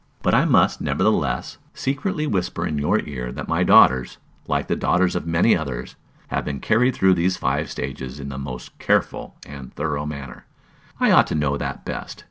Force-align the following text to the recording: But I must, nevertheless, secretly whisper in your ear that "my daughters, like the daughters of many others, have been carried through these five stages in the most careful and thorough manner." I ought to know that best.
But 0.23 0.33
I 0.33 0.45
must, 0.45 0.81
nevertheless, 0.81 1.59
secretly 1.75 2.25
whisper 2.25 2.65
in 2.65 2.79
your 2.79 2.99
ear 3.01 3.31
that 3.33 3.47
"my 3.47 3.61
daughters, 3.63 4.17
like 4.47 4.65
the 4.67 4.75
daughters 4.75 5.15
of 5.15 5.27
many 5.27 5.55
others, 5.55 5.95
have 6.29 6.43
been 6.43 6.59
carried 6.59 6.95
through 6.95 7.13
these 7.13 7.37
five 7.37 7.69
stages 7.69 8.19
in 8.19 8.29
the 8.29 8.39
most 8.39 8.75
careful 8.79 9.35
and 9.45 9.71
thorough 9.75 10.07
manner." 10.07 10.47
I 10.99 11.11
ought 11.11 11.27
to 11.27 11.35
know 11.35 11.55
that 11.55 11.85
best. 11.85 12.19